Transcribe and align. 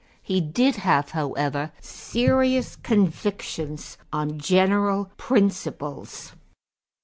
He 0.23 0.41
did 0.41 0.77
have, 0.77 1.11
however, 1.11 1.71
serious 1.79 2.75
convictions 2.75 3.99
on 4.11 4.39
general 4.39 5.11
principles. 5.15 6.31